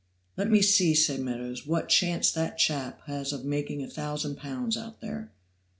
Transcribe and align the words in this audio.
"Let 0.35 0.49
me 0.49 0.63
see," 0.63 0.95
said 0.95 1.19
Meadows, 1.19 1.67
"what 1.67 1.87
chance 1.87 2.31
that 2.31 2.57
chap 2.57 3.01
has 3.05 3.31
of 3.31 3.45
making 3.45 3.83
a 3.83 3.87
thousand 3.87 4.37
pounds 4.37 4.75
out 4.75 4.99
there." 4.99 5.31